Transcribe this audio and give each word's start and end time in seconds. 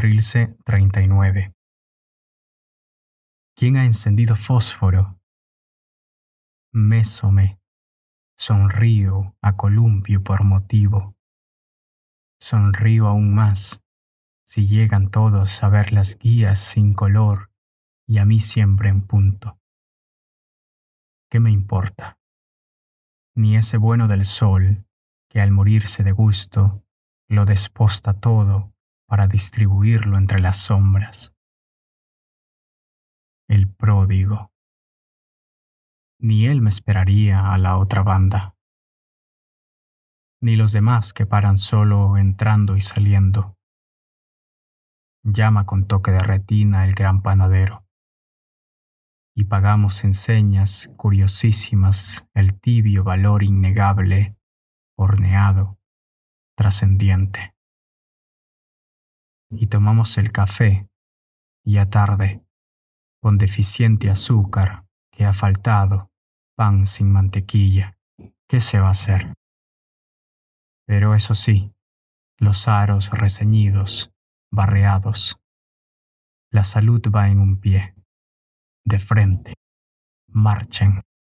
Trilce 0.00 0.56
39 0.64 1.52
¿Quién 3.54 3.76
ha 3.76 3.84
encendido 3.84 4.34
fósforo? 4.34 5.20
Mésome, 6.72 7.60
sonrío 8.34 9.36
a 9.42 9.58
columpio 9.58 10.24
por 10.24 10.42
motivo. 10.42 11.18
Sonrío 12.40 13.08
aún 13.08 13.34
más 13.34 13.82
si 14.46 14.66
llegan 14.66 15.10
todos 15.10 15.62
a 15.62 15.68
ver 15.68 15.92
las 15.92 16.18
guías 16.18 16.60
sin 16.60 16.94
color 16.94 17.50
y 18.08 18.16
a 18.16 18.24
mí 18.24 18.40
siempre 18.40 18.88
en 18.88 19.06
punto. 19.06 19.60
¿Qué 21.30 21.40
me 21.40 21.50
importa? 21.50 22.18
Ni 23.34 23.54
ese 23.54 23.76
bueno 23.76 24.08
del 24.08 24.24
sol 24.24 24.86
que 25.28 25.42
al 25.42 25.50
morirse 25.50 26.02
de 26.02 26.12
gusto 26.12 26.82
lo 27.28 27.44
desposta 27.44 28.14
todo 28.14 28.72
para 29.10 29.26
distribuirlo 29.26 30.16
entre 30.16 30.40
las 30.40 30.56
sombras. 30.56 31.34
El 33.48 33.68
pródigo. 33.68 34.52
Ni 36.20 36.46
él 36.46 36.62
me 36.62 36.70
esperaría 36.70 37.52
a 37.52 37.58
la 37.58 37.76
otra 37.76 38.02
banda, 38.02 38.54
ni 40.40 40.54
los 40.54 40.72
demás 40.72 41.12
que 41.12 41.26
paran 41.26 41.58
solo 41.58 42.16
entrando 42.16 42.76
y 42.76 42.80
saliendo 42.80 43.56
llama 45.22 45.66
con 45.66 45.86
toque 45.86 46.10
de 46.10 46.20
retina 46.20 46.84
el 46.84 46.94
gran 46.94 47.22
panadero. 47.22 47.86
Y 49.34 49.44
pagamos 49.44 50.04
en 50.04 50.14
señas 50.14 50.90
curiosísimas 50.96 52.28
el 52.34 52.58
tibio 52.58 53.04
valor 53.04 53.42
innegable, 53.42 54.36
horneado, 54.96 55.78
trascendiente. 56.56 57.54
Y 59.50 59.66
tomamos 59.66 60.16
el 60.18 60.32
café, 60.32 60.88
y 61.64 61.78
a 61.78 61.90
tarde, 61.90 62.42
con 63.20 63.36
deficiente 63.36 64.08
azúcar 64.08 64.86
que 65.10 65.24
ha 65.24 65.34
faltado, 65.34 66.10
pan 66.56 66.86
sin 66.86 67.10
mantequilla, 67.10 67.98
¿qué 68.48 68.60
se 68.60 68.80
va 68.80 68.88
a 68.88 68.92
hacer? 68.92 69.34
Pero 70.86 71.14
eso 71.14 71.34
sí, 71.34 71.72
los 72.38 72.68
aros 72.68 73.10
reseñidos 73.10 74.12
barreados. 74.50 75.38
La 76.50 76.64
salud 76.64 77.00
va 77.14 77.28
en 77.28 77.38
un 77.40 77.60
pie. 77.60 77.94
De 78.84 78.98
frente. 78.98 79.54
Marchen. 80.28 81.02